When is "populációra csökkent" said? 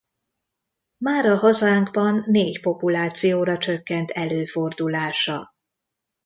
2.61-4.11